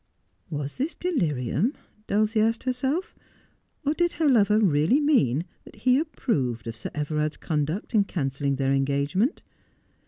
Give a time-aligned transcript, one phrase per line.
[0.49, 1.73] Was this delirium 1
[2.07, 3.13] Dulcie asked herself;
[3.85, 8.31] or did her lover really mean that he approved of Sir Everard's conduct in can
[8.31, 9.43] celling their engagement